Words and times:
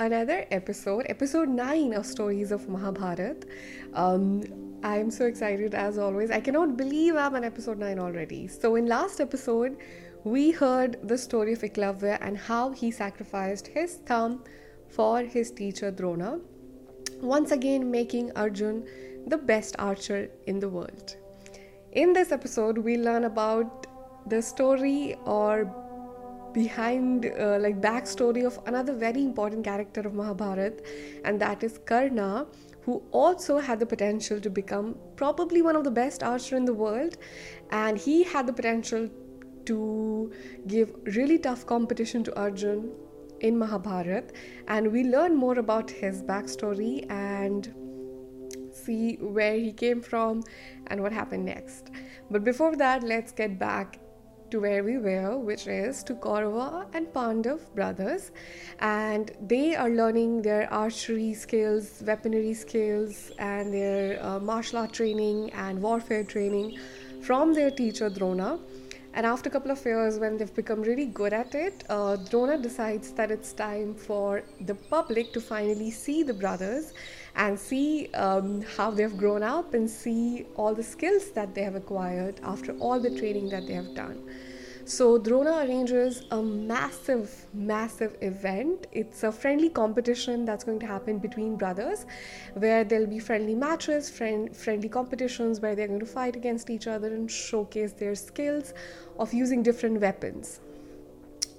another 0.00 0.46
episode, 0.52 1.04
episode 1.08 1.48
9 1.48 1.92
of 1.92 2.06
Stories 2.06 2.52
of 2.52 2.68
Mahabharat. 2.68 3.44
Um, 3.94 4.44
I'm 4.84 5.10
so 5.10 5.26
excited 5.26 5.74
as 5.74 5.98
always. 5.98 6.30
I 6.30 6.38
cannot 6.38 6.76
believe 6.76 7.16
I'm 7.16 7.34
on 7.34 7.42
episode 7.42 7.78
9 7.78 7.98
already. 7.98 8.46
So, 8.46 8.76
in 8.76 8.86
last 8.86 9.20
episode, 9.20 9.76
we 10.22 10.52
heard 10.52 11.00
the 11.08 11.18
story 11.18 11.52
of 11.52 11.62
Eklavya 11.62 12.16
and 12.20 12.38
how 12.38 12.70
he 12.70 12.92
sacrificed 12.92 13.66
his 13.66 13.96
thumb 14.06 14.44
for 14.86 15.22
his 15.22 15.50
teacher 15.50 15.90
Drona, 15.90 16.38
once 17.20 17.50
again 17.50 17.90
making 17.90 18.30
Arjun 18.36 18.86
the 19.26 19.36
best 19.36 19.74
archer 19.80 20.30
in 20.46 20.60
the 20.60 20.68
world. 20.68 21.16
In 21.90 22.12
this 22.12 22.30
episode, 22.30 22.78
we 22.78 22.98
learn 22.98 23.24
about 23.24 23.88
the 24.30 24.42
story 24.42 25.16
or 25.24 25.87
behind 26.58 27.26
uh, 27.26 27.58
like 27.64 27.80
backstory 27.80 28.44
of 28.50 28.58
another 28.66 28.94
very 28.94 29.22
important 29.22 29.64
character 29.64 30.00
of 30.00 30.14
Mahabharat 30.14 30.80
and 31.24 31.40
that 31.40 31.62
is 31.62 31.78
Karna 31.92 32.46
who 32.82 33.02
also 33.12 33.58
had 33.58 33.78
the 33.78 33.86
potential 33.94 34.40
to 34.40 34.50
become 34.50 34.94
probably 35.16 35.62
one 35.62 35.76
of 35.76 35.84
the 35.84 35.90
best 35.90 36.22
archer 36.22 36.56
in 36.56 36.64
the 36.64 36.74
world 36.84 37.18
and 37.70 37.98
he 37.98 38.22
had 38.22 38.46
the 38.46 38.52
potential 38.52 39.08
to 39.66 40.32
give 40.66 40.94
really 41.18 41.38
tough 41.38 41.66
competition 41.66 42.24
to 42.24 42.34
Arjun 42.44 42.90
in 43.40 43.58
Mahabharat 43.58 44.32
and 44.66 44.90
we 44.90 45.04
learn 45.04 45.36
more 45.36 45.58
about 45.58 45.90
his 45.90 46.22
backstory 46.22 46.94
and 47.10 47.74
see 48.72 49.16
where 49.16 49.56
he 49.56 49.72
came 49.72 50.00
from 50.00 50.42
and 50.86 51.02
what 51.02 51.12
happened 51.12 51.44
next. 51.44 51.90
But 52.30 52.44
before 52.44 52.74
that, 52.76 53.02
let's 53.02 53.32
get 53.32 53.58
back 53.58 53.98
to 54.50 54.60
where 54.60 54.82
we 54.82 54.98
were, 54.98 55.38
which 55.38 55.66
is 55.66 56.02
to 56.04 56.14
Kaurava 56.14 56.86
and 56.94 57.06
Pandav 57.08 57.60
brothers, 57.74 58.30
and 58.80 59.30
they 59.40 59.74
are 59.76 59.90
learning 59.90 60.42
their 60.42 60.72
archery 60.72 61.34
skills, 61.34 62.02
weaponry 62.06 62.54
skills, 62.54 63.32
and 63.38 63.72
their 63.72 64.22
uh, 64.24 64.38
martial 64.38 64.78
art 64.78 64.92
training 64.92 65.50
and 65.52 65.80
warfare 65.82 66.24
training 66.24 66.78
from 67.22 67.54
their 67.54 67.70
teacher 67.70 68.08
Drona. 68.08 68.58
And 69.18 69.26
after 69.26 69.48
a 69.48 69.52
couple 69.52 69.72
of 69.72 69.84
years, 69.84 70.20
when 70.20 70.36
they've 70.38 70.54
become 70.54 70.80
really 70.80 71.06
good 71.06 71.32
at 71.32 71.52
it, 71.52 71.82
uh, 71.88 72.14
Drona 72.14 72.56
decides 72.56 73.10
that 73.14 73.32
it's 73.32 73.52
time 73.52 73.92
for 73.92 74.44
the 74.60 74.76
public 74.76 75.32
to 75.32 75.40
finally 75.40 75.90
see 75.90 76.22
the 76.22 76.32
brothers 76.32 76.92
and 77.34 77.58
see 77.58 78.10
um, 78.14 78.62
how 78.76 78.92
they've 78.92 79.16
grown 79.16 79.42
up 79.42 79.74
and 79.74 79.90
see 79.90 80.46
all 80.54 80.72
the 80.72 80.84
skills 80.84 81.32
that 81.32 81.52
they 81.52 81.64
have 81.64 81.74
acquired 81.74 82.38
after 82.44 82.70
all 82.78 83.00
the 83.00 83.10
training 83.18 83.48
that 83.48 83.66
they 83.66 83.72
have 83.72 83.92
done. 83.92 84.22
So, 84.88 85.18
Drona 85.18 85.66
arranges 85.66 86.22
a 86.30 86.42
massive, 86.42 87.44
massive 87.52 88.16
event. 88.22 88.86
It's 88.90 89.22
a 89.22 89.30
friendly 89.30 89.68
competition 89.68 90.46
that's 90.46 90.64
going 90.64 90.78
to 90.78 90.86
happen 90.86 91.18
between 91.18 91.56
brothers 91.56 92.06
where 92.54 92.84
there'll 92.84 93.06
be 93.06 93.18
friendly 93.18 93.54
matches, 93.54 94.08
friend, 94.08 94.56
friendly 94.56 94.88
competitions 94.88 95.60
where 95.60 95.74
they're 95.74 95.88
going 95.88 96.00
to 96.00 96.06
fight 96.06 96.36
against 96.36 96.70
each 96.70 96.86
other 96.86 97.08
and 97.08 97.30
showcase 97.30 97.92
their 97.92 98.14
skills 98.14 98.72
of 99.18 99.34
using 99.34 99.62
different 99.62 100.00
weapons. 100.00 100.60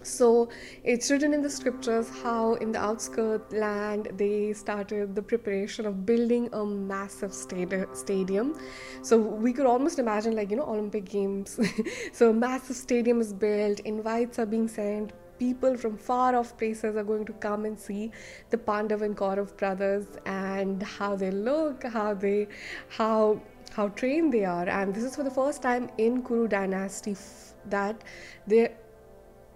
So 0.02 0.50
it's 0.84 1.12
written 1.12 1.34
in 1.34 1.42
the 1.42 1.50
scriptures 1.50 2.10
how 2.24 2.54
in 2.56 2.72
the 2.72 2.80
outskirt 2.80 3.52
land 3.52 4.10
they 4.16 4.54
started 4.54 5.16
the 5.16 5.22
preparation 5.22 5.86
of 5.86 6.06
building 6.06 6.50
a 6.54 6.66
massive 6.66 7.34
stadium. 7.34 8.58
So 9.02 9.18
we 9.18 9.52
could 9.54 9.66
almost 9.66 10.00
imagine 10.00 10.36
like 10.36 10.50
you 10.52 10.58
know 10.58 10.64
Olympic 10.66 11.06
games. 11.06 11.60
so 12.14 12.30
a 12.30 12.34
massive 12.34 12.76
stadium 12.76 13.20
is 13.20 13.34
built, 13.34 13.80
invites 13.82 14.40
are 14.40 14.46
being 14.46 14.68
sent, 14.68 15.12
people 15.38 15.76
from 15.76 15.98
far 15.98 16.36
off 16.36 16.58
places 16.58 16.96
are 16.96 17.04
going 17.04 17.26
to 17.26 17.34
come 17.34 17.66
and 17.66 17.80
see 17.80 18.12
the 18.50 18.58
Pandav 18.58 19.02
and 19.02 19.16
Kaurav 19.18 19.56
brothers 19.58 20.06
and 20.26 20.84
how 20.84 21.16
they 21.16 21.32
look, 21.32 21.84
how 21.84 22.14
they 22.14 22.48
how 22.90 23.42
how 23.72 23.88
trained 23.90 24.34
they 24.34 24.46
are 24.46 24.68
and 24.68 24.94
this 24.94 25.04
is 25.04 25.16
for 25.16 25.24
the 25.24 25.32
first 25.32 25.62
time 25.62 25.90
in 25.98 26.24
Kuru 26.24 26.48
dynasty 26.48 27.16
that 27.70 28.04
they 28.48 28.72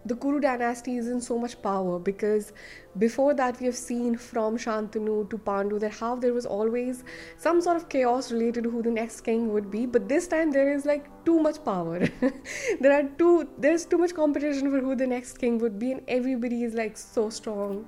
the 0.05 0.15
Kuru 0.15 0.39
dynasty 0.39 0.97
is 0.97 1.07
in 1.07 1.21
so 1.21 1.37
much 1.37 1.61
power 1.61 1.97
because 1.97 2.51
before 2.97 3.33
that 3.33 3.59
we 3.59 3.65
have 3.65 3.75
seen 3.75 4.17
from 4.17 4.57
Shantanu 4.57 5.29
to 5.29 5.37
Pandu 5.37 5.79
that 5.79 5.93
how 5.93 6.15
there 6.15 6.33
was 6.33 6.45
always 6.45 7.03
some 7.37 7.61
sort 7.61 7.77
of 7.77 7.87
chaos 7.89 8.31
related 8.31 8.65
to 8.65 8.69
who 8.69 8.81
the 8.83 8.91
next 8.91 9.21
king 9.21 9.53
would 9.53 9.71
be, 9.71 9.85
but 9.85 10.09
this 10.09 10.27
time 10.27 10.51
there 10.51 10.73
is 10.73 10.85
like 10.85 11.07
too 11.25 11.39
much 11.39 11.63
power. 11.63 11.99
there 12.81 12.91
are 12.99 13.03
too 13.17 13.47
there's 13.57 13.85
too 13.85 13.97
much 13.97 14.13
competition 14.13 14.69
for 14.69 14.79
who 14.79 14.95
the 14.95 15.07
next 15.07 15.37
king 15.37 15.57
would 15.59 15.79
be, 15.79 15.93
and 15.93 16.01
everybody 16.07 16.63
is 16.63 16.73
like 16.73 16.97
so 16.97 17.29
strong. 17.29 17.85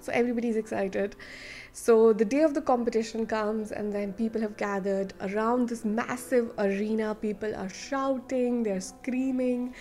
So 0.00 0.12
everybody 0.12 0.48
is 0.48 0.56
excited. 0.56 1.16
So 1.72 2.12
the 2.12 2.24
day 2.24 2.42
of 2.42 2.54
the 2.54 2.62
competition 2.62 3.26
comes, 3.26 3.72
and 3.72 3.92
then 3.92 4.12
people 4.12 4.40
have 4.40 4.56
gathered 4.56 5.12
around 5.20 5.68
this 5.68 5.84
massive 5.84 6.52
arena. 6.58 7.14
People 7.16 7.54
are 7.56 7.68
shouting, 7.68 8.62
they're 8.62 8.80
screaming. 8.80 9.74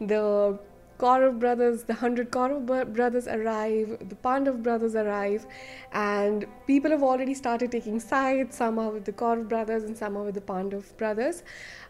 The 0.00 0.58
Kaurav 1.02 1.38
brothers, 1.40 1.82
the 1.82 1.94
hundred 1.94 2.30
Kaurav 2.30 2.92
brothers 2.94 3.26
arrive, 3.26 3.96
the 4.08 4.14
Pandav 4.14 4.62
brothers 4.62 4.94
arrive, 4.94 5.46
and 5.92 6.46
people 6.68 6.92
have 6.92 7.02
already 7.02 7.34
started 7.34 7.72
taking 7.72 7.98
sides. 7.98 8.56
Some 8.56 8.78
are 8.78 8.90
with 8.90 9.04
the 9.04 9.12
Kaurav 9.12 9.48
brothers 9.48 9.82
and 9.82 9.96
some 9.96 10.16
are 10.16 10.22
with 10.22 10.36
the 10.36 10.40
Pandav 10.40 10.96
brothers. 10.96 11.42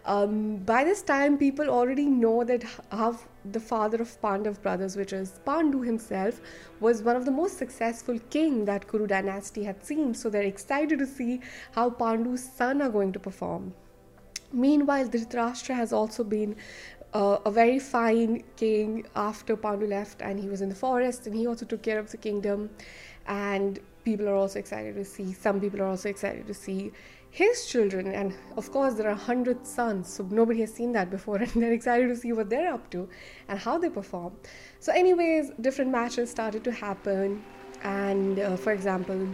Um, 0.06 0.56
by 0.70 0.82
this 0.84 1.02
time, 1.02 1.36
people 1.36 1.68
already 1.68 2.06
know 2.06 2.42
that 2.44 2.64
how 2.90 3.18
the 3.44 3.60
father 3.60 4.00
of 4.00 4.18
Pandav 4.22 4.62
brothers, 4.62 4.96
which 4.96 5.12
is 5.12 5.38
Pandu 5.44 5.82
himself, 5.82 6.40
was 6.80 7.02
one 7.02 7.14
of 7.14 7.26
the 7.26 7.30
most 7.30 7.58
successful 7.58 8.18
king 8.30 8.64
that 8.64 8.88
Kuru 8.88 9.06
dynasty 9.06 9.62
had 9.64 9.84
seen. 9.84 10.14
So 10.14 10.30
they're 10.30 10.42
excited 10.54 10.98
to 11.00 11.06
see 11.06 11.40
how 11.72 11.90
Pandu's 11.90 12.42
son 12.42 12.80
are 12.80 12.88
going 12.88 13.12
to 13.12 13.18
perform. 13.18 13.74
Meanwhile, 14.54 15.08
Dhritarashtra 15.08 15.74
has 15.74 15.92
also 15.92 16.24
been 16.24 16.56
uh, 17.14 17.38
a 17.44 17.50
very 17.50 17.78
fine 17.78 18.42
king 18.56 19.06
after 19.14 19.56
Pandu 19.56 19.86
left, 19.86 20.22
and 20.22 20.40
he 20.40 20.48
was 20.48 20.60
in 20.60 20.68
the 20.68 20.74
forest, 20.74 21.26
and 21.26 21.36
he 21.36 21.46
also 21.46 21.66
took 21.66 21.82
care 21.82 21.98
of 21.98 22.10
the 22.10 22.16
kingdom. 22.16 22.70
And 23.26 23.78
people 24.04 24.28
are 24.28 24.34
also 24.34 24.58
excited 24.58 24.94
to 24.96 25.04
see. 25.04 25.32
Some 25.32 25.60
people 25.60 25.80
are 25.80 25.86
also 25.86 26.08
excited 26.08 26.46
to 26.46 26.54
see 26.54 26.92
his 27.30 27.66
children, 27.66 28.06
and 28.08 28.34
of 28.56 28.70
course, 28.70 28.94
there 28.94 29.08
are 29.08 29.14
hundred 29.14 29.66
sons, 29.66 30.12
so 30.12 30.26
nobody 30.30 30.60
has 30.60 30.72
seen 30.72 30.92
that 30.92 31.10
before, 31.10 31.36
and 31.44 31.50
they're 31.50 31.72
excited 31.72 32.08
to 32.08 32.16
see 32.16 32.32
what 32.32 32.50
they're 32.50 32.72
up 32.72 32.90
to 32.90 33.08
and 33.48 33.58
how 33.58 33.78
they 33.78 33.88
perform. 33.88 34.34
So, 34.80 34.92
anyways, 34.92 35.50
different 35.60 35.90
matches 35.90 36.30
started 36.30 36.64
to 36.64 36.72
happen, 36.72 37.42
and 37.82 38.38
uh, 38.38 38.56
for 38.56 38.72
example 38.72 39.28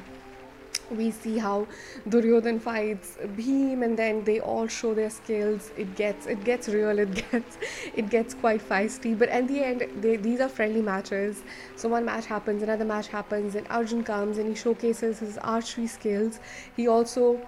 we 0.90 1.10
see 1.10 1.38
how 1.38 1.66
Duryodhan 2.08 2.60
fights 2.60 3.16
Bhim 3.36 3.84
and 3.84 3.98
then 3.98 4.24
they 4.24 4.40
all 4.40 4.66
show 4.66 4.94
their 4.94 5.10
skills. 5.10 5.70
It 5.76 5.94
gets 5.96 6.26
it 6.26 6.44
gets 6.44 6.68
real 6.68 6.98
it 6.98 7.14
gets 7.30 7.58
it 7.94 8.10
gets 8.10 8.34
quite 8.34 8.66
feisty. 8.66 9.18
But 9.18 9.28
at 9.28 9.48
the 9.48 9.62
end 9.62 9.86
they, 10.00 10.16
these 10.16 10.40
are 10.40 10.48
friendly 10.48 10.82
matches. 10.82 11.42
So 11.76 11.88
one 11.88 12.04
match 12.04 12.26
happens 12.26 12.62
another 12.62 12.84
match 12.84 13.08
happens 13.08 13.54
and 13.54 13.66
Arjun 13.68 14.04
comes 14.04 14.38
and 14.38 14.48
he 14.48 14.54
showcases 14.54 15.18
his 15.18 15.38
archery 15.38 15.86
skills. 15.86 16.40
He 16.76 16.88
also 16.88 17.40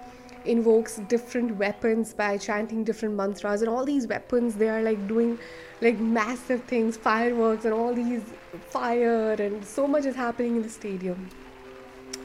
invokes 0.44 0.96
different 1.08 1.56
weapons 1.56 2.14
by 2.14 2.38
chanting 2.38 2.82
different 2.82 3.14
mantras 3.14 3.60
and 3.60 3.68
all 3.68 3.84
these 3.84 4.06
weapons 4.06 4.54
they 4.54 4.70
are 4.70 4.80
like 4.82 5.06
doing 5.06 5.38
like 5.82 5.98
massive 5.98 6.62
things 6.64 6.96
fireworks 6.96 7.66
and 7.66 7.74
all 7.74 7.92
these 7.92 8.22
fire 8.70 9.32
and 9.32 9.62
so 9.64 9.86
much 9.86 10.06
is 10.06 10.16
happening 10.16 10.56
in 10.56 10.62
the 10.62 10.68
stadium 10.70 11.28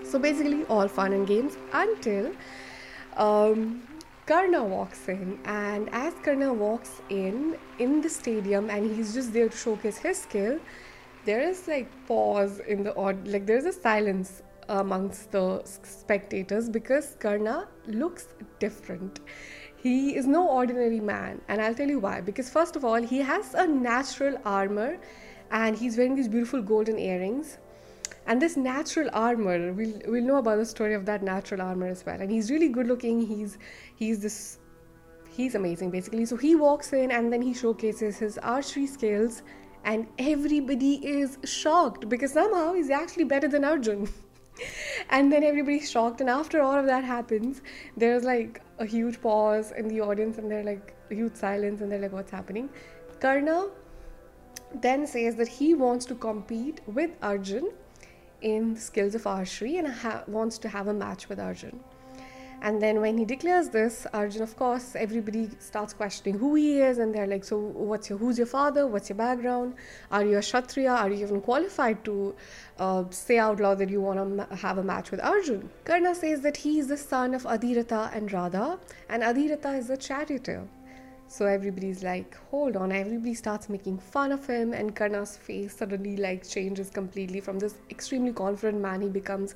so 0.05 0.19
basically, 0.19 0.63
all 0.65 0.87
fun 0.87 1.13
and 1.13 1.27
games 1.27 1.57
until 1.73 2.31
um, 3.17 3.83
Karna 4.25 4.63
walks 4.63 5.07
in, 5.07 5.39
and 5.45 5.89
as 5.91 6.13
Karna 6.23 6.53
walks 6.53 7.01
in 7.09 7.57
in 7.79 8.01
the 8.01 8.09
stadium, 8.09 8.69
and 8.69 8.95
he's 8.95 9.13
just 9.13 9.33
there 9.33 9.49
to 9.49 9.57
showcase 9.57 9.97
his 9.97 10.21
skill, 10.21 10.59
there 11.25 11.41
is 11.41 11.67
like 11.67 11.89
pause 12.07 12.59
in 12.59 12.83
the 12.83 12.95
odd, 12.95 13.27
like 13.27 13.45
there's 13.45 13.65
a 13.65 13.73
silence 13.73 14.41
amongst 14.69 15.31
the 15.31 15.61
spectators 15.63 16.69
because 16.69 17.15
Karna 17.19 17.67
looks 17.87 18.27
different. 18.59 19.19
He 19.75 20.15
is 20.15 20.25
no 20.25 20.47
ordinary 20.49 20.99
man, 20.99 21.41
and 21.47 21.61
I'll 21.61 21.75
tell 21.75 21.87
you 21.87 21.99
why. 21.99 22.21
Because 22.21 22.49
first 22.49 22.75
of 22.75 22.83
all, 22.83 23.01
he 23.01 23.19
has 23.19 23.53
a 23.53 23.67
natural 23.67 24.39
armor, 24.43 24.97
and 25.51 25.77
he's 25.77 25.97
wearing 25.97 26.15
these 26.15 26.27
beautiful 26.27 26.61
golden 26.61 26.97
earrings 26.97 27.59
and 28.27 28.41
this 28.41 28.57
natural 28.57 29.09
armor 29.13 29.71
we'll, 29.73 30.01
we'll 30.07 30.23
know 30.23 30.37
about 30.37 30.57
the 30.57 30.65
story 30.65 30.95
of 30.95 31.05
that 31.05 31.21
natural 31.21 31.61
armor 31.61 31.87
as 31.87 32.05
well. 32.05 32.19
And 32.19 32.31
he's 32.31 32.49
really 32.49 32.69
good 32.69 32.87
looking. 32.87 33.25
He's 33.25 33.57
he's 33.95 34.19
this 34.19 34.59
he's 35.29 35.55
amazing 35.55 35.91
basically. 35.91 36.25
So 36.25 36.35
he 36.35 36.55
walks 36.55 36.91
in 36.93 37.11
and 37.11 37.31
then 37.31 37.41
he 37.41 37.53
showcases 37.53 38.17
his 38.17 38.37
archery 38.39 38.87
skills. 38.87 39.43
And 39.83 40.07
everybody 40.17 40.95
is 41.05 41.37
shocked 41.43 42.09
because 42.09 42.33
somehow 42.33 42.73
he's 42.73 42.89
actually 42.89 43.25
better 43.25 43.47
than 43.47 43.63
arjun. 43.63 44.07
And 45.09 45.31
then 45.31 45.43
everybody's 45.43 45.91
shocked. 45.91 46.21
And 46.21 46.29
after 46.29 46.61
all 46.61 46.79
of 46.79 46.85
that 46.85 47.03
happens 47.03 47.61
there's 47.97 48.23
like 48.23 48.61
a 48.79 48.85
huge 48.85 49.21
pause 49.21 49.71
in 49.77 49.87
the 49.87 50.01
audience 50.01 50.37
and 50.37 50.49
they're 50.49 50.63
like 50.63 50.95
a 51.11 51.13
huge 51.13 51.35
silence 51.35 51.81
and 51.81 51.91
they're 51.91 51.99
like 51.99 52.13
what's 52.13 52.31
happening? 52.31 52.69
Karna 53.19 53.67
then 54.81 55.05
says 55.05 55.35
that 55.35 55.47
he 55.47 55.73
wants 55.73 56.05
to 56.05 56.15
compete 56.15 56.81
with 56.87 57.11
arjun 57.21 57.69
in 58.45 58.75
skills 58.77 59.15
of 59.15 59.25
archery 59.25 59.77
and 59.77 59.87
ha- 59.87 60.23
wants 60.27 60.59
to 60.59 60.69
have 60.69 60.87
a 60.87 60.93
match 60.93 61.27
with 61.29 61.39
Arjun. 61.39 61.79
And 62.61 62.81
then 62.81 63.01
when 63.01 63.17
he 63.17 63.25
declares 63.25 63.69
this, 63.69 64.07
Arjun, 64.13 64.41
of 64.41 64.55
course, 64.55 64.95
everybody 64.95 65.49
starts 65.59 65.93
questioning 65.93 66.39
who 66.39 66.55
he 66.55 66.79
is, 66.89 66.99
and 66.99 67.13
they're 67.13 67.31
like, 67.33 67.43
"So, 67.43 67.57
what's 67.89 68.09
your 68.09 68.19
who's 68.21 68.37
your 68.43 68.51
father? 68.53 68.85
What's 68.93 69.09
your 69.09 69.17
background? 69.17 69.75
Are 70.11 70.23
you 70.29 70.37
a 70.37 70.43
kshatriya? 70.47 70.93
Are 71.01 71.09
you 71.09 71.25
even 71.25 71.41
qualified 71.49 71.99
to 72.05 72.15
uh, 72.85 73.03
say 73.09 73.37
out 73.47 73.59
loud 73.65 73.79
that 73.83 73.89
you 73.95 74.01
want 74.07 74.19
to 74.21 74.55
have 74.55 74.77
a 74.83 74.87
match 74.93 75.11
with 75.11 75.21
Arjun?" 75.33 75.69
Karna 75.83 76.15
says 76.23 76.41
that 76.47 76.57
he 76.65 76.79
is 76.79 76.87
the 76.95 76.97
son 76.97 77.35
of 77.41 77.43
Adhirata 77.57 78.01
and 78.15 78.33
Radha, 78.37 78.79
and 79.09 79.29
Adhirata 79.33 79.77
is 79.83 79.89
a 79.89 80.01
charioteer. 80.09 80.65
So 81.27 81.45
everybody's 81.47 82.03
like, 82.03 82.37
hold 82.49 82.77
on. 82.77 82.91
Everybody 82.91 83.33
starts 83.33 83.67
making 83.67 83.97
fun 83.97 84.31
of 84.31 84.45
him, 84.45 84.73
and 84.73 84.95
Karna's 84.95 85.35
face 85.35 85.75
suddenly 85.75 86.17
like 86.17 86.47
changes 86.47 86.89
completely 86.89 87.41
from 87.41 87.59
this 87.59 87.75
extremely 87.89 88.31
confident 88.31 88.81
man. 88.81 89.01
He 89.01 89.09
becomes 89.09 89.55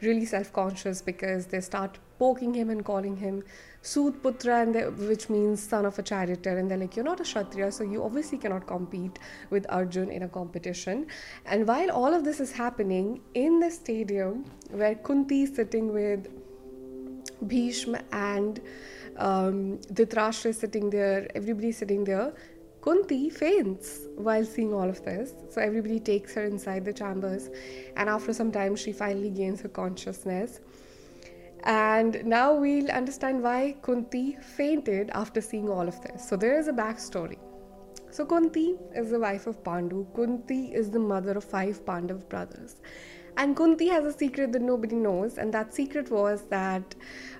really 0.00 0.24
self-conscious 0.24 1.02
because 1.02 1.46
they 1.46 1.60
start 1.60 1.98
poking 2.18 2.54
him 2.54 2.70
and 2.70 2.84
calling 2.84 3.16
him 3.16 3.44
Sud 3.82 4.22
Putra, 4.22 4.62
and 4.62 4.98
which 5.08 5.28
means 5.28 5.62
son 5.62 5.86
of 5.86 5.98
a 5.98 6.02
charioteer. 6.02 6.58
And 6.58 6.70
they're 6.70 6.78
like, 6.78 6.96
you're 6.96 7.04
not 7.04 7.20
a 7.20 7.22
Kshatriya, 7.22 7.70
so 7.70 7.84
you 7.84 8.02
obviously 8.02 8.38
cannot 8.38 8.66
compete 8.66 9.18
with 9.50 9.66
Arjun 9.68 10.10
in 10.10 10.22
a 10.24 10.28
competition. 10.28 11.06
And 11.44 11.68
while 11.68 11.90
all 11.90 12.12
of 12.12 12.24
this 12.24 12.40
is 12.40 12.50
happening 12.50 13.20
in 13.34 13.60
the 13.60 13.70
stadium 13.70 14.46
where 14.70 14.94
Kunti 14.94 15.42
is 15.42 15.54
sitting 15.54 15.92
with 15.92 16.28
Bhishma 17.46 18.02
and 18.12 18.60
um, 19.16 19.78
Dhritarashtra 19.92 20.54
sitting 20.54 20.90
there, 20.90 21.28
everybody 21.34 21.72
sitting 21.72 22.04
there. 22.04 22.32
Kunti 22.82 23.28
faints 23.28 24.06
while 24.16 24.44
seeing 24.44 24.72
all 24.72 24.88
of 24.88 25.04
this. 25.04 25.34
So 25.50 25.60
everybody 25.60 26.00
takes 26.00 26.34
her 26.34 26.44
inside 26.44 26.84
the 26.84 26.94
chambers, 26.94 27.50
and 27.96 28.08
after 28.08 28.32
some 28.32 28.50
time, 28.50 28.74
she 28.74 28.92
finally 28.92 29.28
gains 29.30 29.60
her 29.60 29.68
consciousness. 29.68 30.60
And 31.64 32.24
now 32.24 32.54
we'll 32.54 32.90
understand 32.90 33.42
why 33.42 33.76
Kunti 33.82 34.38
fainted 34.56 35.10
after 35.12 35.42
seeing 35.42 35.68
all 35.68 35.86
of 35.86 36.00
this. 36.00 36.26
So 36.26 36.36
there 36.36 36.58
is 36.58 36.68
a 36.68 36.72
backstory. 36.72 37.38
So 38.10 38.26
Kunti 38.26 38.76
is 38.94 39.10
the 39.10 39.20
wife 39.20 39.46
of 39.46 39.62
Pandu. 39.62 40.06
Kunti 40.14 40.72
is 40.74 40.90
the 40.90 40.98
mother 40.98 41.32
of 41.32 41.44
five 41.44 41.84
Pandav 41.84 42.28
brothers. 42.28 42.76
And 43.36 43.56
Kunti 43.56 43.86
has 43.88 44.04
a 44.04 44.12
secret 44.12 44.50
that 44.52 44.62
nobody 44.62 44.96
knows, 44.96 45.38
and 45.38 45.54
that 45.54 45.72
secret 45.72 46.10
was 46.10 46.42
that 46.48 46.94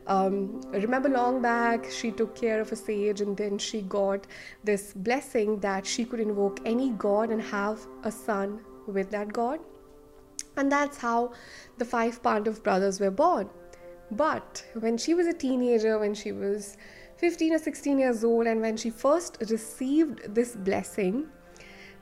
um, 0.07 0.63
remember 0.71 1.09
long 1.09 1.43
back 1.43 1.91
she 1.91 2.13
took 2.13 2.37
care 2.37 2.61
of 2.61 2.71
a 2.71 2.77
sage, 2.77 3.21
and 3.21 3.37
then 3.37 3.59
she 3.59 3.83
got 3.83 4.29
this 4.63 4.93
blessing 4.93 5.59
that 5.61 5.85
she 5.85 6.05
could 6.05 6.21
invoke 6.21 6.61
any 6.65 6.91
god 6.91 7.31
and 7.31 7.43
have 7.43 7.81
a 8.05 8.13
son 8.13 8.61
with 8.87 9.11
that 9.11 9.33
god, 9.33 9.59
and 10.57 10.71
that's 10.71 10.97
how 10.97 11.33
the 11.79 11.85
five 11.85 12.23
Pandav 12.23 12.63
brothers 12.63 13.01
were 13.01 13.11
born. 13.11 13.51
But 14.13 14.65
when 14.79 14.97
she 14.97 15.15
was 15.15 15.27
a 15.27 15.35
teenager, 15.35 15.99
when 15.99 16.15
she 16.15 16.31
was 16.31 16.77
15 17.21 17.53
or 17.53 17.59
16 17.59 17.99
years 17.99 18.25
old, 18.25 18.47
and 18.47 18.63
when 18.63 18.77
she 18.77 18.91
first 18.91 19.37
received 19.51 20.35
this 20.35 20.57
blessing, 20.57 21.29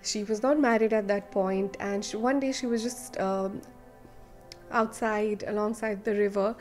she 0.00 0.23
was 0.23 0.43
not 0.43 0.61
married 0.61 0.93
at 0.93 1.09
that 1.09 1.32
point, 1.32 1.76
and 1.81 2.05
she, 2.05 2.17
one 2.17 2.38
day 2.38 2.53
she 2.53 2.67
was 2.67 2.85
just 2.85 3.19
um, 3.19 3.61
outside 4.70 5.44
alongside 5.47 6.05
the 6.05 6.15
river 6.15 6.55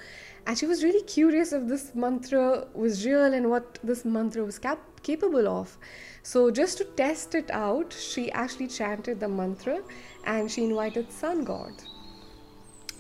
and 0.46 0.58
she 0.58 0.66
was 0.66 0.84
really 0.84 1.04
curious 1.04 1.52
if 1.52 1.68
this 1.68 1.94
mantra 1.94 2.66
was 2.74 3.06
real 3.06 3.34
and 3.34 3.50
what 3.50 3.80
this 3.84 4.06
mantra 4.06 4.44
was 4.44 4.58
cap- 4.60 5.02
capable 5.04 5.48
of. 5.48 5.78
So 6.24 6.52
just 6.52 6.78
to 6.80 6.86
test 6.86 7.36
it 7.36 7.52
out 7.52 7.94
she 7.94 8.32
actually 8.32 8.68
chanted 8.68 9.20
the 9.20 9.28
mantra 9.28 9.82
and 10.26 10.50
she 10.50 10.64
invited 10.64 11.12
sun 11.12 11.44
god. 11.44 11.74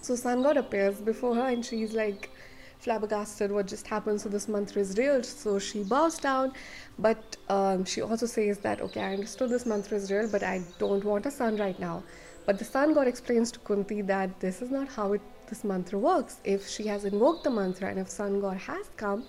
So 0.01 0.15
sun 0.15 0.43
god 0.43 0.57
appears 0.57 0.99
before 1.01 1.35
her 1.35 1.47
and 1.47 1.65
she's 1.65 1.93
like 1.93 2.29
flabbergasted 2.79 3.51
what 3.51 3.67
just 3.67 3.87
happened 3.87 4.19
so 4.21 4.29
this 4.29 4.47
mantra 4.47 4.81
is 4.81 4.97
real 4.97 5.23
so 5.23 5.57
she 5.57 5.83
bows 5.83 6.17
down 6.19 6.53
but 6.99 7.35
um, 7.49 7.83
she 7.83 8.01
also 8.01 8.25
says 8.25 8.59
that 8.59 8.81
okay 8.81 9.01
i 9.01 9.13
understood 9.13 9.49
this 9.49 9.65
mantra 9.65 9.97
is 9.97 10.11
real 10.11 10.29
but 10.29 10.43
i 10.43 10.61
don't 10.77 11.03
want 11.03 11.25
a 11.25 11.31
son 11.31 11.57
right 11.57 11.79
now 11.79 12.03
but 12.47 12.57
the 12.57 12.63
sun 12.63 12.93
god 12.93 13.07
explains 13.07 13.51
to 13.51 13.59
Kunti 13.59 14.01
that 14.03 14.39
this 14.39 14.61
is 14.61 14.71
not 14.71 14.87
how 14.87 15.11
it, 15.11 15.21
this 15.47 15.65
mantra 15.65 15.99
works. 15.99 16.37
If 16.45 16.65
she 16.65 16.87
has 16.87 17.03
invoked 17.03 17.43
the 17.43 17.49
mantra 17.49 17.89
and 17.89 17.99
if 17.99 18.07
sun 18.09 18.39
god 18.39 18.55
has 18.55 18.89
come, 18.95 19.25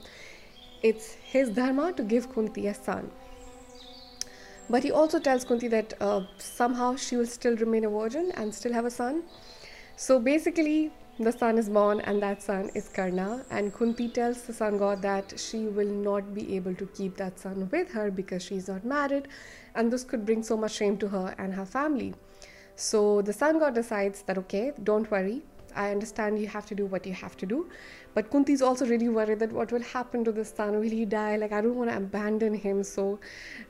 it's 0.84 1.14
his 1.14 1.50
dharma 1.50 1.92
to 1.94 2.04
give 2.04 2.32
Kunti 2.32 2.68
a 2.68 2.74
son. 2.74 3.10
But 4.70 4.84
he 4.84 4.92
also 4.92 5.18
tells 5.18 5.44
Kunti 5.44 5.66
that 5.66 5.94
uh, 6.00 6.20
somehow 6.38 6.94
she 6.94 7.16
will 7.16 7.26
still 7.26 7.56
remain 7.56 7.84
a 7.86 7.90
virgin 7.90 8.30
and 8.36 8.54
still 8.54 8.72
have 8.72 8.84
a 8.84 8.90
son. 8.90 9.24
So 9.96 10.20
basically, 10.20 10.92
the 11.18 11.32
son 11.32 11.58
is 11.58 11.68
born, 11.68 12.00
and 12.00 12.22
that 12.22 12.42
son 12.42 12.70
is 12.74 12.88
Karna. 12.88 13.44
And 13.50 13.74
Kunti 13.74 14.08
tells 14.08 14.42
the 14.42 14.52
sun 14.52 14.78
god 14.78 15.02
that 15.02 15.38
she 15.38 15.66
will 15.66 15.88
not 15.88 16.34
be 16.34 16.56
able 16.56 16.74
to 16.76 16.86
keep 16.86 17.16
that 17.16 17.38
son 17.38 17.68
with 17.72 17.90
her 17.92 18.10
because 18.10 18.42
she 18.42 18.56
is 18.56 18.68
not 18.68 18.84
married, 18.84 19.28
and 19.74 19.92
this 19.92 20.04
could 20.04 20.24
bring 20.24 20.42
so 20.42 20.56
much 20.56 20.72
shame 20.72 20.96
to 20.98 21.08
her 21.08 21.34
and 21.38 21.54
her 21.54 21.66
family. 21.66 22.14
So 22.76 23.22
the 23.22 23.32
sun 23.32 23.58
god 23.58 23.74
decides 23.74 24.22
that, 24.22 24.38
okay, 24.38 24.72
don't 24.84 25.10
worry. 25.10 25.42
I 25.74 25.90
understand 25.90 26.38
you 26.38 26.48
have 26.48 26.66
to 26.66 26.74
do 26.74 26.86
what 26.86 27.06
you 27.06 27.12
have 27.12 27.36
to 27.38 27.46
do. 27.46 27.68
But 28.14 28.30
Kunti 28.30 28.52
is 28.52 28.62
also 28.62 28.86
really 28.86 29.08
worried 29.08 29.38
that 29.40 29.52
what 29.52 29.70
will 29.70 29.82
happen 29.82 30.24
to 30.24 30.32
the 30.32 30.44
son? 30.44 30.80
Will 30.80 30.90
he 30.90 31.04
die? 31.04 31.36
Like, 31.36 31.52
I 31.52 31.60
don't 31.60 31.76
want 31.76 31.90
to 31.90 31.96
abandon 31.96 32.54
him. 32.54 32.82
So, 32.82 33.20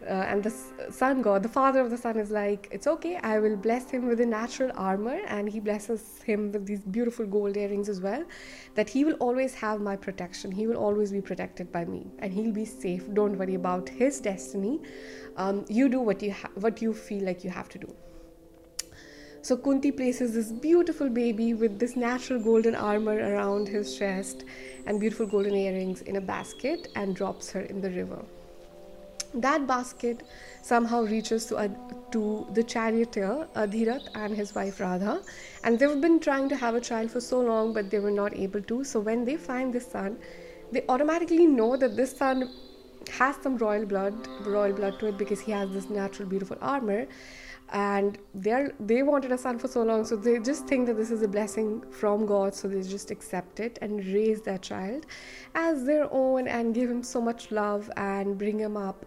uh, 0.02 0.30
and 0.30 0.42
the 0.42 0.52
sun 0.90 1.20
god, 1.22 1.42
the 1.42 1.48
father 1.48 1.80
of 1.80 1.90
the 1.90 1.98
sun, 1.98 2.16
is 2.16 2.30
like, 2.30 2.68
it's 2.70 2.86
okay. 2.86 3.16
I 3.16 3.38
will 3.40 3.56
bless 3.56 3.90
him 3.90 4.06
with 4.06 4.20
a 4.20 4.26
natural 4.26 4.70
armor. 4.74 5.20
And 5.26 5.48
he 5.48 5.60
blesses 5.60 6.22
him 6.22 6.52
with 6.52 6.66
these 6.66 6.80
beautiful 6.80 7.26
gold 7.26 7.56
earrings 7.56 7.88
as 7.88 8.00
well. 8.00 8.24
That 8.74 8.88
he 8.88 9.04
will 9.04 9.14
always 9.14 9.54
have 9.54 9.80
my 9.80 9.96
protection. 9.96 10.50
He 10.50 10.66
will 10.66 10.76
always 10.78 11.12
be 11.12 11.20
protected 11.20 11.70
by 11.70 11.84
me. 11.84 12.06
And 12.20 12.32
he'll 12.32 12.52
be 12.52 12.64
safe. 12.64 13.12
Don't 13.12 13.36
worry 13.36 13.54
about 13.54 13.88
his 13.88 14.20
destiny. 14.20 14.80
Um, 15.36 15.64
you 15.68 15.88
do 15.88 16.00
what 16.00 16.22
you, 16.22 16.32
ha- 16.32 16.50
what 16.54 16.80
you 16.80 16.94
feel 16.94 17.24
like 17.24 17.44
you 17.44 17.50
have 17.50 17.68
to 17.70 17.78
do. 17.78 17.94
So 19.40 19.56
Kunti 19.56 19.93
places 19.93 20.35
this 20.35 20.50
beautiful 20.50 21.08
baby 21.08 21.55
with 21.55 21.79
this 21.79 21.94
natural 21.96 22.40
golden 22.40 22.75
armor 22.75 23.17
around 23.17 23.69
his 23.69 23.96
chest 23.96 24.44
and 24.87 24.99
beautiful 24.99 25.26
golden 25.26 25.55
earrings 25.55 26.02
in 26.02 26.17
a 26.17 26.20
basket 26.20 26.88
and 26.96 27.14
drops 27.14 27.50
her 27.52 27.61
in 27.61 27.81
the 27.81 27.90
river. 27.90 28.25
That 29.35 29.67
basket 29.67 30.23
somehow 30.62 31.02
reaches 31.02 31.46
to, 31.46 31.70
to 32.12 32.46
the 32.55 32.64
charioteer 32.64 33.46
Adhirath 33.55 34.08
and 34.14 34.35
his 34.35 34.55
wife 34.55 34.81
Radha, 34.81 35.23
and 35.64 35.79
they've 35.79 36.00
been 36.00 36.19
trying 36.19 36.49
to 36.49 36.56
have 36.56 36.75
a 36.75 36.81
child 36.81 37.11
for 37.11 37.20
so 37.20 37.40
long, 37.40 37.73
but 37.73 37.90
they 37.90 37.99
were 37.99 38.11
not 38.11 38.35
able 38.35 38.62
to. 38.62 38.85
So 38.85 39.00
when 39.00 39.25
they 39.25 39.37
find 39.37 39.73
this 39.73 39.87
son, 39.87 40.18
they 40.73 40.85
automatically 40.88 41.47
know 41.47 41.76
that 41.76 41.95
this 41.95 42.16
son 42.16 42.50
has 43.11 43.37
some 43.37 43.57
royal 43.59 43.87
blood, 43.87 44.14
royal 44.47 44.73
blood 44.73 44.99
to 45.00 45.07
it 45.07 45.18
because 45.18 45.40
he 45.40 45.52
has 45.52 45.71
this 45.71 45.88
natural, 45.88 46.28
beautiful 46.28 46.57
armor 46.61 47.07
and 47.70 48.18
they're 48.34 48.72
they 48.80 49.02
wanted 49.02 49.30
a 49.30 49.38
son 49.38 49.58
for 49.58 49.68
so 49.68 49.82
long 49.82 50.04
so 50.04 50.16
they 50.16 50.38
just 50.38 50.66
think 50.66 50.87
that 50.87 50.96
this 50.96 51.10
is 51.10 51.22
a 51.22 51.28
blessing 51.28 51.82
from 51.90 52.25
god 52.25 52.54
so 52.54 52.66
they 52.66 52.80
just 52.82 53.10
accept 53.10 53.60
it 53.60 53.78
and 53.82 54.04
raise 54.06 54.40
their 54.40 54.58
child 54.58 55.04
as 55.54 55.84
their 55.84 56.12
own 56.12 56.48
and 56.48 56.75
give 56.75 56.90
him 56.90 57.02
so 57.02 57.20
much 57.20 57.50
love 57.50 57.90
and 57.96 58.38
bring 58.38 58.58
him 58.58 58.76
up. 58.76 59.04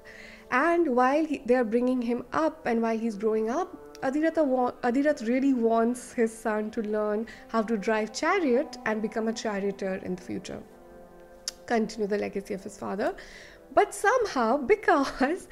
And 0.52 0.96
while 0.96 1.26
he, 1.26 1.42
they're 1.46 1.64
bringing 1.64 2.02
him 2.02 2.26
up 2.34 2.66
and 2.66 2.82
while 2.82 2.98
he's 2.98 3.16
growing 3.16 3.50
up 3.50 3.78
Adhirath, 4.04 4.44
wa- 4.46 4.74
really 5.28 5.54
wants 5.54 6.12
his 6.12 6.36
son 6.36 6.72
to 6.72 6.82
learn 6.82 7.28
how 7.50 7.62
to 7.62 7.78
drive 7.78 8.12
chariot 8.12 8.78
and 8.86 9.02
become 9.02 9.28
a 9.28 9.34
charioteer 9.34 9.96
in 10.04 10.16
the 10.16 10.22
future. 10.22 10.62
Continue 11.68 12.08
the 12.08 12.18
legacy 12.18 12.56
of 12.56 12.64
his 12.64 12.78
father 12.78 13.16
but 13.74 13.94
somehow 13.94 14.58
because 14.74 15.48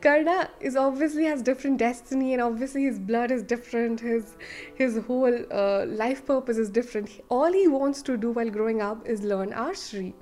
karna 0.00 0.48
is 0.60 0.76
obviously 0.76 1.24
has 1.24 1.42
different 1.42 1.78
destiny 1.78 2.32
and 2.32 2.42
obviously 2.42 2.84
his 2.84 2.98
blood 2.98 3.30
is 3.30 3.42
different 3.42 4.00
his 4.00 4.36
his 4.74 4.98
whole 5.06 5.38
uh, 5.50 5.84
life 5.86 6.26
purpose 6.26 6.58
is 6.58 6.70
different. 6.70 7.10
All 7.28 7.52
he 7.52 7.68
wants 7.68 8.02
to 8.02 8.16
do 8.16 8.30
while 8.30 8.50
growing 8.50 8.80
up 8.82 9.06
is 9.06 9.22
learn 9.22 9.52
archery 9.52 10.14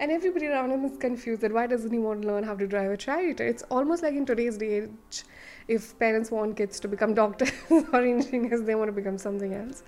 and 0.00 0.12
everybody 0.12 0.46
around 0.46 0.70
him 0.70 0.84
is 0.84 0.96
confused 0.96 1.40
that 1.42 1.52
why 1.52 1.66
doesn't 1.66 1.92
he 1.92 1.98
want 1.98 2.22
to 2.22 2.28
learn 2.28 2.44
how 2.44 2.54
to 2.54 2.66
drive 2.66 2.90
a 2.90 2.96
chariot? 2.96 3.40
It's 3.40 3.64
almost 3.64 4.02
like 4.02 4.14
in 4.14 4.26
today's 4.26 4.56
day 4.58 4.70
age 4.82 5.24
if 5.66 5.98
parents 5.98 6.30
want 6.30 6.56
kids 6.56 6.80
to 6.80 6.88
become 6.88 7.14
doctors 7.14 7.52
or 7.70 8.02
engineers 8.02 8.62
they 8.62 8.74
want 8.74 8.88
to 8.88 8.92
become 8.92 9.18
something 9.18 9.54
else. 9.54 9.82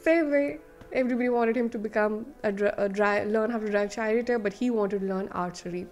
Same 0.00 0.30
way 0.30 0.58
everybody 0.92 1.28
wanted 1.28 1.56
him 1.56 1.68
to 1.68 1.78
become 1.78 2.26
a, 2.44 2.52
a 2.78 2.88
learn 3.26 3.50
how 3.50 3.58
to 3.58 3.70
drive 3.70 3.90
chariot 3.90 4.30
but 4.42 4.52
he 4.52 4.70
wanted 4.70 5.00
to 5.00 5.06
learn 5.06 5.28
archery 5.28 5.86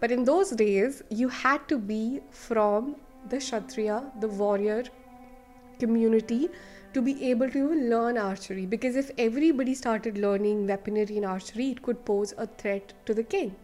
but 0.00 0.10
in 0.10 0.24
those 0.24 0.50
days, 0.50 1.02
you 1.10 1.28
had 1.28 1.68
to 1.68 1.78
be 1.78 2.20
from 2.30 2.96
the 3.28 3.38
Kshatriya, 3.38 4.12
the 4.20 4.28
warrior 4.28 4.84
community, 5.78 6.48
to 6.92 7.02
be 7.02 7.30
able 7.30 7.50
to 7.50 7.74
learn 7.74 8.18
archery. 8.18 8.66
Because 8.66 8.96
if 8.96 9.10
everybody 9.18 9.74
started 9.74 10.18
learning 10.18 10.66
weaponry 10.66 11.16
and 11.16 11.26
archery, 11.26 11.70
it 11.70 11.82
could 11.82 12.04
pose 12.04 12.34
a 12.36 12.46
threat 12.46 12.92
to 13.06 13.14
the 13.14 13.22
king. 13.22 13.54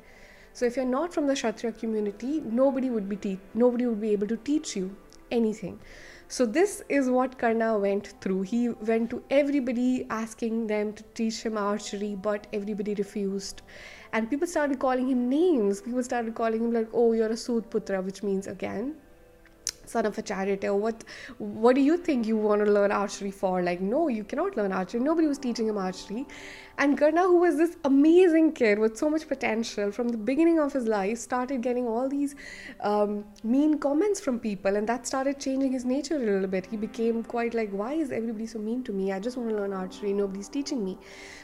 So 0.53 0.65
if 0.65 0.77
you're 0.77 0.85
not 0.85 1.13
from 1.13 1.27
the 1.27 1.35
Kshatriya 1.35 1.73
community, 1.73 2.43
nobody 2.45 2.91
would 2.91 3.09
be 3.09 3.17
te- 3.17 3.41
nobody 3.55 3.87
would 3.87 4.01
be 4.01 4.13
able 4.13 4.27
to 4.29 4.37
teach 4.37 4.77
you 4.77 4.95
anything. 5.31 5.81
So, 6.29 6.45
this 6.45 6.83
is 6.89 7.09
what 7.09 7.39
Karna 7.39 7.79
went 7.79 8.09
through. 8.21 8.43
He 8.43 8.69
went 8.69 9.11
to 9.11 9.23
everybody 9.31 10.07
asking 10.11 10.67
them 10.67 10.93
to 10.95 11.05
teach 11.15 11.43
him 11.43 11.57
archery, 11.57 12.17
but 12.21 12.49
everybody 12.53 12.95
refused. 12.95 13.63
And 14.13 14.31
people 14.31 14.47
started 14.47 14.79
calling 14.79 15.09
him 15.09 15.29
names. 15.29 15.81
People 15.81 16.03
started 16.03 16.35
calling 16.35 16.63
him, 16.63 16.73
like, 16.73 16.89
oh, 16.93 17.13
you're 17.13 17.27
a 17.27 17.31
Sudputra, 17.31 18.05
which 18.05 18.23
means 18.23 18.47
again, 18.47 18.97
son 19.89 20.07
of 20.07 20.19
a 20.19 20.23
charioteer 20.23 20.75
what 20.75 21.05
what 21.39 21.75
do 21.75 21.81
you 21.81 21.97
think 21.97 22.27
you 22.27 22.37
want 22.37 22.65
to 22.65 22.71
learn 22.71 22.93
archery 22.93 23.31
for? 23.31 23.63
Like 23.63 23.81
no 23.81 24.09
you 24.09 24.25
cannot 24.25 24.57
learn 24.57 24.73
archery. 24.73 25.01
Nobody 25.01 25.27
was 25.27 25.39
teaching 25.39 25.69
him 25.69 25.79
archery. 25.79 26.27
And 26.79 26.99
Karna 26.99 27.23
who 27.23 27.39
was 27.39 27.57
this 27.57 27.77
amazing 27.85 28.53
kid 28.53 28.79
with 28.79 28.99
so 28.99 29.09
much 29.09 29.27
potential 29.29 29.91
from 29.91 30.09
the 30.09 30.19
beginning 30.19 30.59
of 30.59 30.73
his 30.73 30.87
life 30.87 31.19
started 31.19 31.63
getting 31.63 31.87
all 31.87 32.09
these 32.09 32.35
um, 32.81 33.25
mean 33.43 33.79
comments 33.79 34.21
from 34.21 34.39
people 34.39 34.77
and 34.77 34.87
that 34.89 35.07
started 35.07 35.41
changing 35.41 35.73
his 35.73 35.85
nature 35.85 36.17
a 36.17 36.19
little 36.19 36.47
bit. 36.47 36.67
He 36.67 36.77
became 36.77 37.23
quite 37.23 37.55
like 37.55 37.71
why 37.71 37.95
is 37.95 38.11
everybody 38.11 38.47
so 38.47 38.59
mean 38.59 38.85
to 38.85 38.93
me? 38.93 39.13
I 39.13 39.21
just 39.21 39.37
want 39.37 39.51
to 39.51 39.57
learn 39.57 39.73
archery. 39.73 40.13
Nobody's 40.13 40.49
teaching 40.49 40.85
me. 40.85 40.99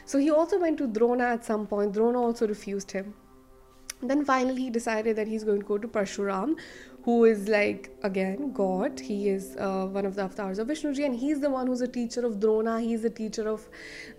So 0.05 0.17
he 0.17 0.29
also 0.29 0.59
went 0.59 0.77
to 0.79 0.87
drona 0.87 1.25
at 1.25 1.45
some 1.45 1.67
point. 1.67 1.93
Drona 1.93 2.21
also 2.21 2.47
refused 2.47 2.91
him. 2.91 3.13
Then 4.01 4.25
finally 4.25 4.63
he 4.63 4.69
decided 4.69 5.15
that 5.15 5.27
he's 5.27 5.43
going 5.43 5.61
to 5.61 5.65
go 5.65 5.77
to 5.77 5.87
Parshuram, 5.87 6.55
who 7.03 7.25
is 7.25 7.47
like 7.49 7.89
again 8.03 8.53
God. 8.53 8.99
He 8.99 9.29
is 9.29 9.55
uh, 9.57 9.85
one 9.85 10.05
of 10.05 10.15
the 10.15 10.23
avatars 10.23 10.59
of 10.59 10.67
Vishnuji, 10.67 11.05
and 11.05 11.15
he's 11.15 11.41
the 11.41 11.49
one 11.49 11.67
who's 11.67 11.81
a 11.81 11.87
teacher 11.87 12.25
of 12.25 12.39
Drona. 12.39 12.79
He's 12.79 13.03
a 13.03 13.09
teacher 13.09 13.47
of 13.47 13.67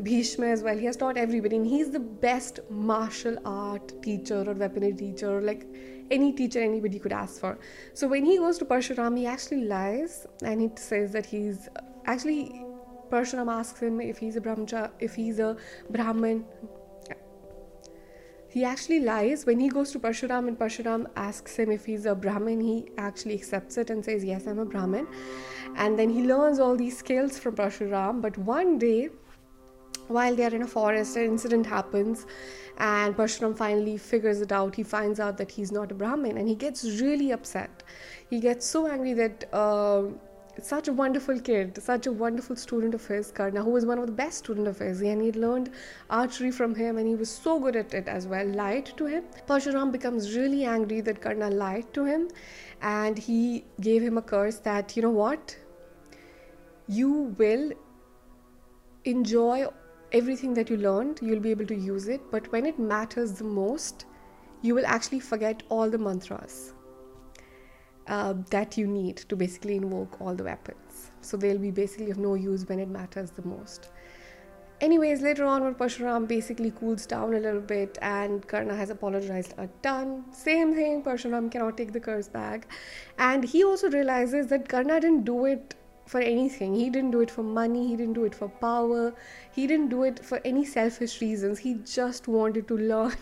Bhishma 0.03 0.47
as 0.47 0.63
well. 0.63 0.77
He 0.77 0.85
has 0.87 0.97
taught 0.97 1.17
everybody, 1.17 1.57
and 1.57 1.67
he's 1.67 1.91
the 1.91 2.01
best 2.01 2.61
martial 2.71 3.39
art 3.45 4.03
teacher 4.03 4.45
or 4.47 4.55
weaponry 4.55 4.93
teacher, 4.93 5.41
like 5.41 5.67
any 6.11 6.33
teacher 6.33 6.61
anybody 6.61 6.99
could 6.99 7.13
ask 7.13 7.41
for. 7.41 7.59
So 7.95 8.07
when 8.07 8.25
he 8.25 8.37
goes 8.37 8.59
to 8.59 8.65
Parshuram, 8.65 9.17
he 9.17 9.27
actually 9.27 9.65
lies 9.65 10.27
and 10.43 10.61
he 10.61 10.71
says 10.77 11.13
that 11.13 11.27
he's 11.27 11.69
actually. 12.07 12.65
Parshuram 13.11 13.53
asks 13.53 13.81
him 13.81 14.01
if 14.01 14.19
he's 14.19 14.35
a 14.37 14.41
brahmcha, 14.41 14.91
if 14.99 15.15
he's 15.15 15.39
a 15.39 15.57
brahmin, 15.91 16.45
he 18.55 18.65
actually 18.65 19.01
lies 19.01 19.47
when 19.47 19.59
he 19.59 19.69
goes 19.69 19.91
to 19.91 19.99
Parshuram 19.99 20.47
and 20.47 20.57
Parshuram 20.57 21.07
asks 21.17 21.57
him 21.57 21.73
if 21.73 21.85
he's 21.85 22.07
a 22.07 22.15
Brahmin. 22.15 22.61
He 22.61 22.87
actually 22.99 23.35
accepts 23.35 23.79
it 23.79 23.91
and 23.91 24.05
says, 24.05 24.23
Yes, 24.23 24.47
I'm 24.47 24.61
a 24.61 24.65
Brahmin. 24.65 25.09
And 25.75 25.99
then 25.99 26.09
he 26.09 26.23
learns 26.23 26.61
all 26.61 26.77
these 26.77 26.97
skills 26.97 27.37
from 27.37 27.57
Parshuram. 27.57 28.23
But 28.23 28.39
one 28.39 28.79
day, 28.79 29.09
while 30.07 30.37
they're 30.37 30.55
in 30.55 30.63
a 30.63 30.69
forest, 30.69 31.17
an 31.17 31.25
incident 31.25 31.67
happens, 31.67 32.27
and 32.79 33.17
Parshuram 33.17 33.57
finally 33.57 33.97
figures 33.97 34.41
it 34.41 34.53
out. 34.53 34.77
He 34.77 34.85
finds 34.85 35.19
out 35.19 35.37
that 35.39 35.51
he's 35.51 35.73
not 35.73 35.91
a 35.91 35.95
Brahmin 35.95 36.39
and 36.39 36.47
he 36.49 36.55
gets 36.55 36.85
really 37.01 37.33
upset. 37.33 37.83
He 38.31 38.39
gets 38.39 38.65
so 38.65 38.87
angry 38.87 39.15
that. 39.15 39.53
Uh, 39.53 40.03
such 40.63 40.89
a 40.89 40.93
wonderful 40.93 41.41
kid, 41.41 41.83
such 41.83 42.07
a 42.07 42.13
wonderful 42.13 42.57
student 42.57 42.95
of 42.95 43.07
his, 43.07 43.31
Karna, 43.31 43.63
who 43.63 43.71
was 43.71 43.87
one 43.87 43.99
of 43.99 44.07
the 44.07 44.13
best 44.13 44.39
student 44.39 44.69
of 44.69 44.79
his, 44.79 45.01
and 45.01 45.23
he 45.23 45.33
learned 45.33 45.71
archery 46.11 46.51
from 46.51 46.75
him, 46.75 46.99
and 46.99 47.09
he 47.09 47.15
was 47.15 47.31
so 47.31 47.59
good 47.59 47.77
at 47.77 47.95
it 47.95 48.09
as 48.09 48.27
well. 48.27 48.47
Lied 48.47 48.87
to 48.97 49.07
him. 49.07 49.25
Parshuram 49.49 49.91
becomes 49.91 50.37
really 50.37 50.65
angry 50.65 51.01
that 51.01 51.21
Karna 51.21 51.51
lied 51.51 51.93
to 51.95 52.05
him, 52.05 52.29
and 52.83 53.19
he 53.19 53.65
gave 53.81 54.03
him 54.03 54.19
a 54.19 54.23
curse 54.23 54.59
that 54.59 54.97
you 54.97 55.03
know 55.03 55.11
what, 55.11 55.57
you 56.87 57.35
will 57.39 57.73
enjoy 59.05 59.67
everything 60.13 60.55
that 60.55 60.71
you 60.71 60.77
learned. 60.77 61.21
You'll 61.23 61.41
be 61.41 61.51
able 61.51 61.67
to 61.67 61.75
use 61.75 62.09
it, 62.09 62.21
but 62.31 62.51
when 62.53 62.67
it 62.67 62.79
matters 62.79 63.33
the 63.33 63.45
most, 63.45 64.05
you 64.63 64.75
will 64.75 64.87
actually 64.87 65.21
forget 65.21 65.63
all 65.69 65.91
the 65.91 65.99
mantras 65.99 66.74
uh, 68.07 68.35
that 68.51 68.77
you 68.77 68.87
need 68.87 69.17
to 69.17 69.37
basically 69.37 69.77
invoke 69.77 70.21
all 70.21 70.35
the 70.35 70.45
weapons. 70.45 71.11
So 71.21 71.37
they'll 71.37 71.59
be 71.59 71.71
basically 71.71 72.11
of 72.11 72.19
no 72.19 72.35
use 72.35 72.69
when 72.69 72.79
it 72.79 72.89
matters 72.89 73.31
the 73.31 73.47
most. 73.47 73.89
Anyways, 74.81 75.23
later 75.23 75.45
on, 75.45 75.63
when 75.63 75.75
Parshuram 75.75 76.27
basically 76.27 76.71
cools 76.73 77.07
down 77.07 77.35
a 77.35 77.39
little 77.39 77.61
bit 77.61 77.97
and 78.03 78.47
Karna 78.47 78.75
has 78.75 78.91
apologized 78.91 79.55
a 79.57 79.69
ton, 79.83 80.25
same 80.33 80.75
thing, 80.75 81.03
Parshuram 81.03 81.51
cannot 81.51 81.77
take 81.77 81.93
the 81.93 82.01
curse 82.01 82.29
back. 82.29 82.67
And 83.19 83.45
he 83.45 83.65
also 83.65 83.89
realizes 83.89 84.49
that 84.49 84.69
Karna 84.69 85.01
didn't 85.01 85.25
do 85.25 85.47
it 85.47 85.75
for 86.07 86.21
anything. 86.21 86.75
He 86.75 86.91
didn't 86.91 87.13
do 87.13 87.21
it 87.21 87.31
for 87.31 87.43
money, 87.43 87.89
he 87.89 87.97
didn't 87.97 88.15
do 88.15 88.25
it 88.25 88.35
for 88.35 88.49
power, 88.49 89.15
he 89.53 89.67
didn't 89.67 89.89
do 89.89 90.03
it 90.05 90.25
for 90.25 90.41
any 90.45 90.65
selfish 90.65 91.21
reasons. 91.21 91.59
He 91.59 91.75
just 91.75 92.29
wanted 92.29 92.69
to 92.69 92.77
learn 92.93 93.13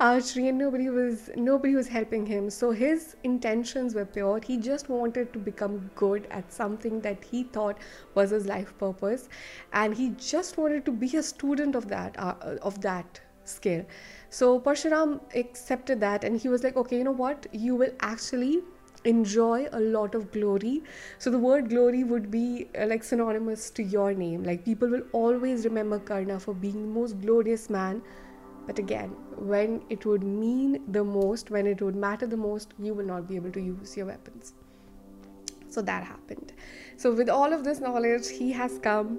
archery 0.00 0.48
and 0.48 0.58
nobody 0.58 0.88
was 0.88 1.30
nobody 1.36 1.74
was 1.74 1.88
helping 1.88 2.26
him. 2.26 2.50
So 2.50 2.70
his 2.70 3.16
intentions 3.24 3.94
were 3.94 4.04
pure. 4.04 4.40
He 4.44 4.56
just 4.56 4.88
wanted 4.88 5.32
to 5.32 5.38
become 5.38 5.90
good 5.94 6.26
at 6.30 6.52
something 6.52 7.00
that 7.02 7.22
he 7.24 7.44
thought 7.44 7.78
was 8.14 8.30
his 8.30 8.46
life 8.46 8.76
purpose 8.78 9.28
and 9.72 9.94
he 9.94 10.10
just 10.10 10.58
wanted 10.58 10.84
to 10.86 10.92
be 10.92 11.16
a 11.16 11.22
student 11.22 11.74
of 11.74 11.88
that 11.88 12.18
uh, 12.18 12.34
of 12.62 12.80
that 12.82 13.20
skill. 13.44 13.84
So 14.30 14.58
Parshuram 14.60 15.20
accepted 15.34 16.00
that 16.00 16.24
and 16.24 16.40
he 16.40 16.48
was 16.48 16.64
like, 16.64 16.76
okay, 16.76 16.98
you 16.98 17.04
know 17.04 17.12
what? 17.12 17.46
You 17.52 17.76
will 17.76 17.92
actually 18.00 18.62
enjoy 19.04 19.66
a 19.72 19.80
lot 19.80 20.14
of 20.14 20.30
glory. 20.32 20.82
So 21.18 21.30
the 21.30 21.38
word 21.38 21.68
glory 21.68 22.04
would 22.04 22.30
be 22.30 22.68
uh, 22.78 22.86
like 22.86 23.04
synonymous 23.04 23.70
to 23.70 23.82
your 23.82 24.14
name. 24.14 24.42
Like 24.42 24.64
people 24.64 24.88
will 24.88 25.04
always 25.12 25.64
remember 25.64 25.98
Karna 25.98 26.40
for 26.40 26.54
being 26.54 26.82
the 26.82 27.00
most 27.00 27.20
glorious 27.20 27.68
man. 27.70 28.02
But 28.66 28.78
again, 28.78 29.10
when 29.36 29.82
it 29.90 30.04
would 30.06 30.24
mean 30.24 30.82
the 30.88 31.04
most, 31.04 31.50
when 31.50 31.66
it 31.66 31.80
would 31.80 31.94
matter 31.94 32.26
the 32.26 32.36
most, 32.36 32.74
you 32.78 32.94
will 32.94 33.04
not 33.04 33.28
be 33.28 33.36
able 33.36 33.52
to 33.52 33.60
use 33.60 33.96
your 33.96 34.06
weapons. 34.06 34.54
So 35.68 35.82
that 35.82 36.04
happened. 36.04 36.52
So 36.96 37.12
with 37.12 37.28
all 37.28 37.52
of 37.52 37.62
this 37.62 37.80
knowledge, 37.80 38.28
he 38.28 38.50
has 38.52 38.78
come. 38.78 39.18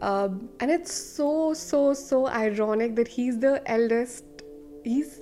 Um, 0.00 0.48
and 0.60 0.70
it's 0.70 0.92
so 0.92 1.54
so 1.54 1.92
so 1.92 2.28
ironic 2.28 2.94
that 2.94 3.08
he's 3.08 3.38
the 3.40 3.60
eldest 3.68 4.24
he's 4.84 5.20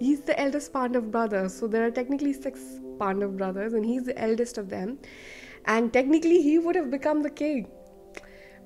he's 0.00 0.22
the 0.22 0.38
eldest 0.40 0.72
Pandav 0.72 1.10
brother. 1.10 1.48
So 1.48 1.68
there 1.68 1.86
are 1.86 1.90
technically 1.90 2.32
six 2.32 2.60
Pandav 2.98 3.36
brothers, 3.36 3.74
and 3.74 3.84
he's 3.84 4.04
the 4.04 4.18
eldest 4.18 4.58
of 4.58 4.68
them. 4.68 4.98
And 5.66 5.92
technically, 5.92 6.42
he 6.42 6.58
would 6.58 6.74
have 6.74 6.90
become 6.90 7.22
the 7.22 7.30
king. 7.30 7.68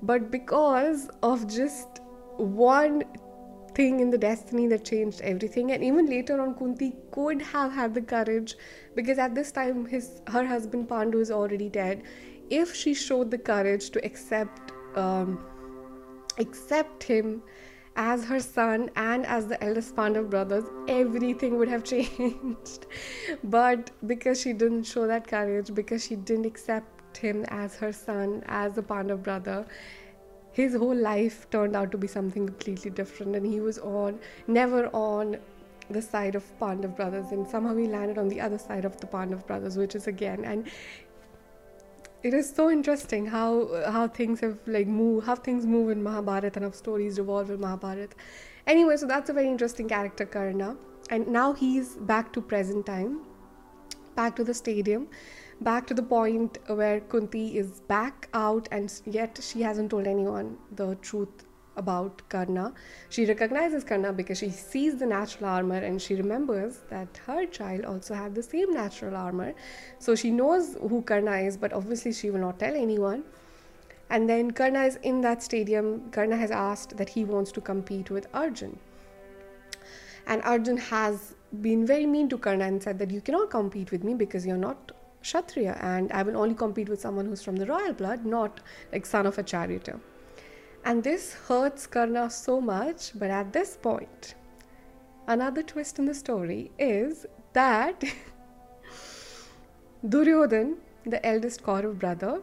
But 0.01 0.31
because 0.31 1.09
of 1.21 1.47
just 1.47 2.01
one 2.37 3.03
thing 3.75 3.99
in 3.99 4.09
the 4.09 4.17
destiny 4.17 4.67
that 4.67 4.85
changed 4.85 5.21
everything, 5.21 5.71
and 5.71 5.83
even 5.83 6.05
later 6.05 6.41
on, 6.41 6.55
Kunti 6.55 6.95
could 7.11 7.41
have 7.41 7.71
had 7.71 7.93
the 7.93 8.01
courage 8.01 8.55
because 8.95 9.17
at 9.17 9.35
this 9.35 9.51
time, 9.51 9.85
his 9.85 10.21
her 10.27 10.45
husband 10.45 10.87
Pandu 10.89 11.19
is 11.19 11.31
already 11.31 11.69
dead. 11.69 12.03
If 12.49 12.73
she 12.75 12.93
showed 12.93 13.31
the 13.31 13.37
courage 13.37 13.89
to 13.91 14.05
accept 14.05 14.71
um, 14.95 15.39
accept 16.37 17.03
him 17.03 17.41
as 17.95 18.25
her 18.25 18.39
son 18.39 18.89
and 18.95 19.25
as 19.25 19.47
the 19.47 19.63
eldest 19.63 19.95
Pandav 19.95 20.29
brothers, 20.29 20.65
everything 20.87 21.57
would 21.57 21.69
have 21.69 21.83
changed. 21.93 22.85
but 23.43 23.91
because 24.05 24.41
she 24.41 24.53
didn't 24.53 24.83
show 24.83 25.07
that 25.07 25.27
courage, 25.27 25.73
because 25.73 26.05
she 26.05 26.15
didn't 26.15 26.45
accept 26.45 27.17
him 27.17 27.45
as 27.47 27.75
her 27.75 27.93
son, 27.93 28.43
as 28.47 28.73
the 28.73 28.83
Pandav 28.83 29.23
brother, 29.23 29.65
his 30.51 30.75
whole 30.75 30.95
life 30.95 31.49
turned 31.49 31.75
out 31.75 31.91
to 31.91 31.97
be 31.97 32.07
something 32.07 32.45
completely 32.47 32.91
different. 32.91 33.35
And 33.35 33.45
he 33.45 33.59
was 33.59 33.77
on, 33.79 34.19
never 34.47 34.87
on 34.93 35.37
the 35.89 36.01
side 36.01 36.35
of 36.35 36.43
Pandav 36.59 36.95
brothers, 36.95 37.31
and 37.31 37.47
somehow 37.47 37.75
he 37.75 37.87
landed 37.87 38.17
on 38.17 38.27
the 38.27 38.41
other 38.41 38.57
side 38.57 38.85
of 38.85 38.99
the 38.99 39.07
Pandav 39.07 39.45
brothers, 39.45 39.77
which 39.77 39.95
is 39.95 40.07
again, 40.07 40.43
and 40.43 40.67
it 42.27 42.33
is 42.33 42.47
so 42.57 42.63
interesting 42.73 43.25
how 43.31 43.49
how 43.95 44.07
things 44.17 44.39
have 44.43 44.69
like 44.75 44.87
move 44.99 45.25
how 45.25 45.35
things 45.47 45.65
move 45.73 45.91
in 45.95 46.01
Mahabharata 46.05 46.51
and 46.55 46.65
how 46.65 46.71
stories 46.71 47.19
revolve 47.19 47.51
in 47.55 47.59
Mahabharata. 47.59 48.15
Anyway, 48.73 48.97
so 48.97 49.05
that's 49.11 49.29
a 49.29 49.33
very 49.33 49.47
interesting 49.47 49.87
character, 49.87 50.25
Karna. 50.25 50.75
And 51.11 51.27
now 51.27 51.53
he's 51.53 51.89
back 52.11 52.33
to 52.33 52.41
present 52.41 52.87
time, 52.87 53.19
back 54.15 54.35
to 54.37 54.43
the 54.43 54.55
stadium, 54.55 55.07
back 55.61 55.85
to 55.91 55.93
the 55.93 56.01
point 56.01 56.57
where 56.65 56.99
Kunti 56.99 57.43
is 57.59 57.81
back 57.91 58.27
out, 58.33 58.67
and 58.71 58.91
yet 59.17 59.39
she 59.49 59.61
hasn't 59.61 59.91
told 59.91 60.07
anyone 60.07 60.57
the 60.81 60.95
truth 61.09 61.45
about 61.77 62.21
Karna. 62.29 62.73
She 63.09 63.25
recognizes 63.25 63.83
Karna 63.83 64.13
because 64.13 64.37
she 64.37 64.49
sees 64.49 64.97
the 64.97 65.05
natural 65.05 65.49
armor 65.49 65.77
and 65.77 66.01
she 66.01 66.15
remembers 66.15 66.79
that 66.89 67.19
her 67.25 67.45
child 67.45 67.85
also 67.85 68.13
had 68.13 68.35
the 68.35 68.43
same 68.43 68.73
natural 68.73 69.15
armor. 69.15 69.53
So 69.99 70.15
she 70.15 70.31
knows 70.31 70.77
who 70.79 71.01
Karna 71.01 71.37
is, 71.37 71.57
but 71.57 71.73
obviously 71.73 72.13
she 72.13 72.29
will 72.31 72.39
not 72.39 72.59
tell 72.59 72.75
anyone. 72.75 73.23
And 74.09 74.29
then 74.29 74.51
Karna 74.51 74.83
is 74.83 74.97
in 74.97 75.21
that 75.21 75.41
stadium. 75.41 76.09
Karna 76.11 76.37
has 76.37 76.51
asked 76.51 76.97
that 76.97 77.09
he 77.09 77.25
wants 77.25 77.51
to 77.53 77.61
compete 77.61 78.09
with 78.09 78.27
Arjun. 78.33 78.77
And 80.27 80.41
Arjun 80.43 80.77
has 80.77 81.35
been 81.61 81.85
very 81.85 82.05
mean 82.05 82.29
to 82.29 82.37
Karna 82.37 82.65
and 82.65 82.81
said 82.81 82.99
that 82.99 83.11
you 83.11 83.21
cannot 83.21 83.49
compete 83.49 83.91
with 83.91 84.03
me 84.03 84.13
because 84.13 84.45
you're 84.45 84.57
not 84.57 84.91
Kshatriya 85.21 85.77
and 85.81 86.11
I 86.11 86.21
will 86.21 86.37
only 86.37 86.53
compete 86.53 86.87
with 86.87 87.01
someone 87.01 87.25
who's 87.25 87.41
from 87.41 87.55
the 87.55 87.65
royal 87.65 87.93
blood, 87.93 88.25
not 88.25 88.59
like 88.91 89.07
son 89.07 89.25
of 89.25 89.39
a 89.39 89.43
charioteer. 89.43 89.99
And 90.85 91.03
this 91.03 91.33
hurts 91.33 91.87
Karna 91.87 92.29
so 92.29 92.61
much, 92.61 93.11
but 93.19 93.29
at 93.29 93.51
this 93.51 93.75
point, 93.75 94.35
another 95.27 95.63
twist 95.63 95.99
in 95.99 96.05
the 96.05 96.13
story 96.13 96.71
is 96.77 97.25
that 97.53 98.03
Duryodhan 100.07 100.77
the 101.05 101.23
eldest 101.25 101.63
Kaurav 101.63 101.99
brother, 101.99 102.41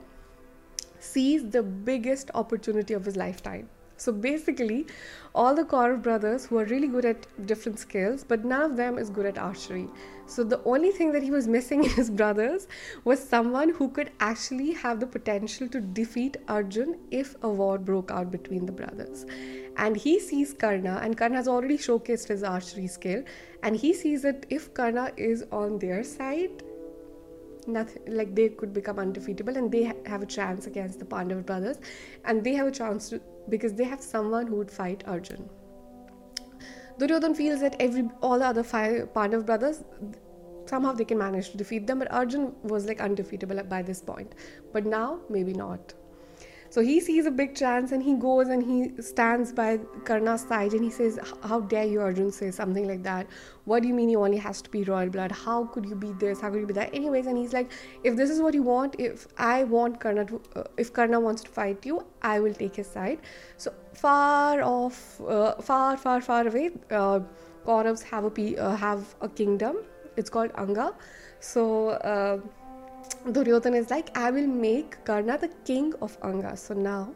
sees 1.01 1.51
the 1.51 1.63
biggest 1.63 2.31
opportunity 2.35 2.95
of 2.95 3.05
his 3.05 3.17
lifetime. 3.17 3.69
So 4.03 4.11
basically, 4.11 4.87
all 5.33 5.55
the 5.55 5.63
Kaurav 5.63 6.03
brothers 6.03 6.47
who 6.47 6.59
are 6.59 6.65
really 6.65 6.89
good 6.89 7.05
at 7.05 7.47
different 7.47 7.79
skills, 7.79 8.25
but 8.25 8.45
none 8.45 8.63
of 8.63 8.77
them 8.77 8.99
is 8.99 9.11
good 9.11 9.27
at 9.27 9.39
archery. 9.39 9.89
So 10.27 10.43
the 10.43 10.61
only 10.65 10.91
thing 10.91 11.13
that 11.13 11.23
he 11.23 11.31
was 11.31 11.47
missing 11.47 11.85
in 11.89 11.91
his 11.91 12.11
brothers 12.11 12.67
was 13.05 13.23
someone 13.23 13.69
who 13.69 13.89
could 13.91 14.11
actually 14.19 14.73
have 14.73 14.99
the 14.99 15.07
potential 15.07 15.69
to 15.69 15.81
defeat 15.81 16.37
Arjun 16.49 16.99
if 17.13 17.37
a 17.43 17.49
war 17.49 17.79
broke 17.79 18.11
out 18.11 18.33
between 18.33 18.67
the 18.67 18.73
brothers. 18.73 19.25
And 19.77 19.97
he 19.97 20.19
sees 20.19 20.53
Karna, 20.53 20.99
and 21.01 21.17
Karna 21.17 21.37
has 21.37 21.47
already 21.47 21.79
showcased 21.79 22.27
his 22.27 22.43
archery 22.43 22.89
skill, 22.89 23.23
and 23.63 23.77
he 23.77 23.95
sees 23.95 24.23
that 24.23 24.47
if 24.51 24.75
Karna 24.75 25.13
is 25.17 25.45
on 25.53 25.79
their 25.79 26.03
side, 26.03 26.65
nothing 27.67 28.03
like 28.07 28.35
they 28.35 28.49
could 28.49 28.73
become 28.73 28.99
undefeatable 28.99 29.57
and 29.57 29.71
they 29.71 29.85
ha- 29.85 30.03
have 30.07 30.23
a 30.23 30.27
chance 30.27 30.67
against 30.67 30.99
the 30.99 31.05
Pandav 31.05 31.47
brothers 31.47 31.79
and 32.25 32.43
they 32.43 32.55
have 32.55 32.67
a 32.67 32.73
chance 32.73 33.09
to 33.11 33.21
because 33.49 33.75
they 33.75 33.85
have 33.85 34.01
someone 34.01 34.47
who 34.47 34.57
would 34.57 34.71
fight 34.71 35.05
Arjun. 35.07 35.49
Duryodhan 36.99 37.35
feels 37.37 37.61
that 37.61 37.77
every 37.81 38.09
all 38.21 38.39
the 38.39 38.47
other 38.47 38.63
five 38.63 39.13
Pandav 39.15 39.47
brothers 39.47 39.85
somehow 40.67 40.93
they 40.93 41.05
can 41.05 41.19
manage 41.19 41.51
to 41.51 41.57
defeat 41.57 41.87
them, 41.87 41.99
but 41.99 42.11
Arjun 42.13 42.55
was 42.63 42.87
like 42.87 43.01
undefeatable 43.01 43.63
by 43.65 43.83
this 43.83 44.01
point. 44.01 44.35
But 44.73 44.87
now 44.87 45.21
maybe 45.29 45.53
not. 45.53 45.95
So 46.73 46.81
he 46.81 47.00
sees 47.00 47.26
a 47.26 47.31
big 47.31 47.55
chance 47.55 47.93
and 47.93 48.02
he 48.02 48.14
goes 48.14 48.49
and 48.49 48.62
he 48.62 49.02
stands 49.02 49.52
by 49.52 49.76
Karna's 50.05 50.41
side 50.41 50.73
and 50.73 50.83
he 50.83 50.88
says, 50.88 51.19
How 51.43 51.61
dare 51.61 51.85
you, 51.85 52.00
Arjun, 52.00 52.33
say 52.33 52.50
something 52.50 52.88
like 52.88 53.02
that? 53.02 53.26
What 53.67 53.83
do 53.83 53.88
you 53.88 53.93
mean 53.93 54.09
he 54.09 54.17
only 54.17 54.38
has 54.38 54.62
to 54.62 54.71
be 54.71 54.83
royal 54.83 55.11
blood? 55.11 55.33
How 55.33 55.67
could 55.67 55.85
you 55.85 55.95
be 55.95 56.12
this? 56.12 56.41
How 56.41 56.49
could 56.49 56.61
you 56.61 56.67
be 56.67 56.73
that? 56.73 56.95
Anyways, 56.95 57.26
and 57.26 57.37
he's 57.37 57.52
like, 57.52 57.71
If 58.05 58.17
this 58.17 58.31
is 58.31 58.41
what 58.41 58.55
you 58.55 58.62
want, 58.62 58.97
if 58.99 59.26
I 59.37 59.64
want 59.64 60.00
Karna 60.00 60.25
to, 60.25 60.41
uh, 60.57 60.62
if 60.79 60.95
Karna 60.95 61.21
wants 61.21 61.43
to 61.43 61.50
fight 61.50 61.85
you, 61.85 62.07
I 62.23 62.41
will 62.41 62.55
take 62.55 62.76
his 62.76 62.87
side. 62.87 63.21
So 63.59 63.75
far 63.93 64.62
off, 64.62 65.21
uh, 65.21 65.57
far, 65.61 65.99
far, 65.99 66.23
far 66.23 66.47
away, 66.47 66.71
uh, 66.91 67.21
Kauravs 67.67 68.02
have 68.05 68.25
a, 68.25 68.57
uh, 68.57 68.75
have 68.76 69.14
a 69.21 69.29
kingdom. 69.29 69.76
It's 70.17 70.31
called 70.31 70.52
Anga. 70.57 70.95
So, 71.41 71.91
uh, 71.91 72.38
Duryodhana 73.31 73.77
is 73.77 73.91
like, 73.91 74.17
I 74.17 74.31
will 74.31 74.47
make 74.47 75.05
Karna 75.05 75.39
the 75.39 75.49
king 75.65 75.95
of 76.03 76.17
Anga. 76.23 76.57
So 76.57 76.75
now 76.75 77.15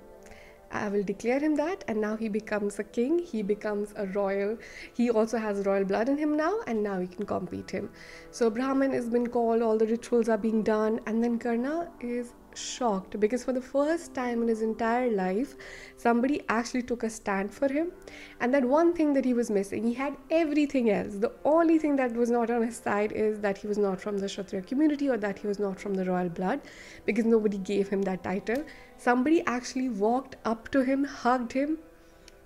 I 0.72 0.88
will 0.88 1.02
declare 1.02 1.38
him 1.38 1.54
that, 1.56 1.84
and 1.88 2.00
now 2.00 2.16
he 2.16 2.28
becomes 2.28 2.78
a 2.78 2.84
king. 2.84 3.18
He 3.18 3.42
becomes 3.42 3.92
a 3.96 4.06
royal. 4.06 4.58
He 4.94 5.10
also 5.10 5.38
has 5.38 5.64
royal 5.64 5.84
blood 5.84 6.08
in 6.08 6.18
him 6.18 6.36
now, 6.36 6.60
and 6.66 6.82
now 6.82 6.98
he 7.00 7.06
can 7.06 7.24
compete 7.24 7.70
him. 7.70 7.90
So 8.30 8.50
Brahman 8.50 8.92
has 8.92 9.08
been 9.08 9.28
called, 9.28 9.62
all 9.62 9.78
the 9.78 9.86
rituals 9.86 10.28
are 10.28 10.38
being 10.38 10.62
done, 10.62 11.00
and 11.06 11.22
then 11.22 11.38
Karna 11.38 11.90
is 12.00 12.32
shocked 12.56 13.18
because 13.20 13.44
for 13.44 13.52
the 13.52 13.60
first 13.60 14.14
time 14.14 14.42
in 14.42 14.48
his 14.48 14.62
entire 14.62 15.10
life, 15.10 15.54
somebody 15.96 16.42
actually 16.48 16.82
took 16.82 17.02
a 17.02 17.10
stand 17.10 17.52
for 17.52 17.72
him. 17.72 17.92
And 18.40 18.52
that 18.54 18.64
one 18.64 18.92
thing 18.92 19.12
that 19.14 19.24
he 19.24 19.34
was 19.34 19.50
missing, 19.50 19.84
he 19.84 19.94
had 19.94 20.16
everything 20.30 20.90
else. 20.90 21.14
The 21.14 21.32
only 21.44 21.78
thing 21.78 21.96
that 21.96 22.14
was 22.14 22.30
not 22.30 22.50
on 22.50 22.62
his 22.62 22.76
side 22.76 23.12
is 23.12 23.40
that 23.40 23.58
he 23.58 23.66
was 23.66 23.78
not 23.78 24.00
from 24.00 24.18
the 24.18 24.26
Kshatriya 24.26 24.64
community 24.64 25.08
or 25.08 25.16
that 25.16 25.38
he 25.38 25.46
was 25.46 25.58
not 25.58 25.80
from 25.80 25.94
the 25.94 26.04
royal 26.04 26.28
blood 26.28 26.60
because 27.04 27.24
nobody 27.24 27.58
gave 27.58 27.88
him 27.88 28.02
that 28.02 28.22
title. 28.22 28.64
Somebody 28.98 29.42
actually 29.46 29.88
walked 29.88 30.36
up 30.44 30.70
to 30.70 30.82
him, 30.82 31.04
hugged 31.04 31.52
him, 31.52 31.78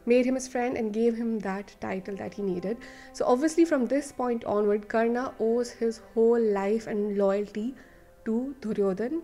made 0.06 0.26
him 0.26 0.34
his 0.34 0.48
friend 0.48 0.76
and 0.76 0.92
gave 0.92 1.14
him 1.14 1.38
that 1.40 1.74
title 1.80 2.16
that 2.16 2.34
he 2.34 2.42
needed. 2.42 2.78
So, 3.12 3.24
obviously, 3.26 3.64
from 3.64 3.86
this 3.86 4.12
point 4.12 4.44
onward, 4.44 4.88
Karna 4.88 5.34
owes 5.38 5.70
his 5.70 6.00
whole 6.14 6.40
life 6.40 6.86
and 6.86 7.16
loyalty 7.16 7.74
to 8.24 8.54
Duryodhan 8.60 9.22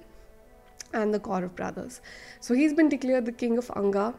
and 0.92 1.12
the 1.12 1.20
Kaurav 1.20 1.54
brothers. 1.54 2.00
So 2.40 2.54
he's 2.54 2.72
been 2.72 2.88
declared 2.88 3.26
the 3.26 3.32
king 3.32 3.58
of 3.58 3.70
Anga, 3.74 4.14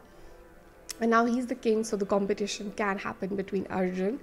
and 1.00 1.12
now 1.12 1.26
he's 1.26 1.48
the 1.48 1.56
king, 1.56 1.84
so 1.84 1.96
the 1.96 2.06
competition 2.06 2.72
can 2.76 2.98
happen 2.98 3.36
between 3.36 3.68
Arjun 3.68 4.20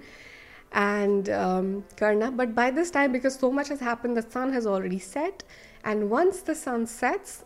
and 0.71 1.29
um, 1.29 1.85
Karna. 1.95 2.31
But 2.31 2.53
by 2.53 2.71
this 2.71 2.91
time, 2.91 3.11
because 3.11 3.35
so 3.35 3.51
much 3.51 3.69
has 3.69 3.79
happened, 3.79 4.17
the 4.17 4.29
sun 4.29 4.51
has 4.53 4.67
already 4.67 4.99
set, 4.99 5.43
and 5.83 6.09
once 6.09 6.41
the 6.41 6.55
sun 6.55 6.85
sets, 6.85 7.45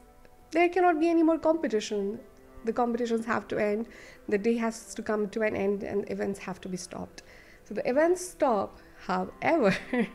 there 0.52 0.70
cannot 0.70 1.00
be 1.00 1.10
any 1.10 1.24
more 1.24 1.38
competition. 1.38 2.20
The 2.66 2.74
competitions 2.74 3.26
have 3.26 3.48
to 3.50 3.58
end, 3.58 3.88
the 4.28 4.38
day 4.38 4.56
has 4.58 4.94
to 4.96 5.02
come 5.02 5.30
to 5.30 5.42
an 5.44 5.56
end, 5.56 5.84
and 5.84 6.10
events 6.12 6.40
have 6.40 6.60
to 6.62 6.70
be 6.70 6.78
stopped. 6.78 7.24
So 7.66 7.74
the 7.74 7.88
events 7.88 8.28
stop. 8.28 8.80
However, 9.06 9.78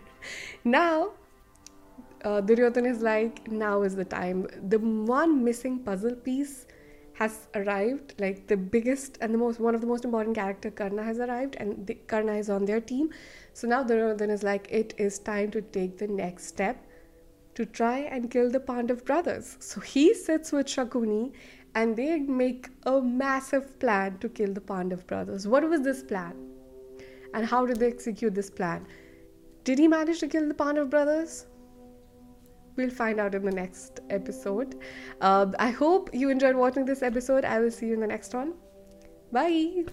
now 0.64 1.12
uh, 2.24 2.40
Duryodhan 2.40 2.86
is 2.86 3.00
like, 3.00 3.50
now 3.50 3.82
is 3.82 3.94
the 3.94 4.04
time. 4.04 4.46
The 4.68 4.78
one 4.78 5.44
missing 5.44 5.78
puzzle 5.78 6.14
piece 6.14 6.66
has 7.14 7.48
arrived. 7.54 8.14
Like 8.18 8.46
the 8.46 8.56
biggest 8.56 9.18
and 9.20 9.32
the 9.32 9.38
most 9.38 9.60
one 9.60 9.74
of 9.74 9.80
the 9.80 9.86
most 9.86 10.04
important 10.04 10.34
character, 10.34 10.70
Karna, 10.70 11.02
has 11.02 11.18
arrived, 11.18 11.56
and 11.56 11.86
the, 11.86 11.94
Karna 11.94 12.34
is 12.34 12.50
on 12.50 12.64
their 12.64 12.80
team. 12.80 13.10
So 13.52 13.68
now 13.68 13.84
Duryodhan 13.84 14.30
is 14.30 14.42
like, 14.42 14.66
it 14.70 14.94
is 14.96 15.18
time 15.18 15.50
to 15.52 15.60
take 15.60 15.98
the 15.98 16.08
next 16.08 16.46
step 16.46 16.84
to 17.54 17.64
try 17.64 17.98
and 17.98 18.30
kill 18.30 18.50
the 18.50 18.58
Pandav 18.58 19.04
brothers. 19.04 19.56
So 19.60 19.80
he 19.80 20.12
sits 20.14 20.50
with 20.50 20.66
Shakuni 20.66 21.32
and 21.76 21.96
they 21.96 22.18
make 22.18 22.68
a 22.84 23.00
massive 23.00 23.78
plan 23.78 24.18
to 24.18 24.28
kill 24.28 24.52
the 24.52 24.60
Pandav 24.60 25.06
brothers. 25.06 25.46
What 25.46 25.68
was 25.68 25.82
this 25.82 26.02
plan? 26.02 26.34
And 27.32 27.46
how 27.46 27.66
did 27.66 27.78
they 27.78 27.88
execute 27.88 28.34
this 28.34 28.50
plan? 28.50 28.86
Did 29.64 29.78
he 29.78 29.88
manage 29.88 30.20
to 30.20 30.28
kill 30.28 30.48
the 30.48 30.54
Pandav 30.54 30.90
brothers? 30.90 31.46
We'll 32.76 32.90
find 32.90 33.20
out 33.20 33.34
in 33.34 33.44
the 33.44 33.52
next 33.52 34.00
episode. 34.10 34.76
Uh, 35.20 35.46
I 35.58 35.70
hope 35.70 36.10
you 36.12 36.30
enjoyed 36.30 36.56
watching 36.56 36.84
this 36.84 37.02
episode. 37.02 37.44
I 37.44 37.60
will 37.60 37.70
see 37.70 37.86
you 37.86 37.94
in 37.94 38.00
the 38.00 38.06
next 38.06 38.34
one. 38.34 38.54
Bye. 39.32 39.84